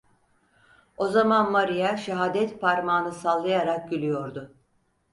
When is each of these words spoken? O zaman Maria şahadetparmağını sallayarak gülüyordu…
O 0.97 1.07
zaman 1.07 1.51
Maria 1.51 1.97
şahadetparmağını 1.97 3.11
sallayarak 3.11 3.89
gülüyordu… 3.89 4.55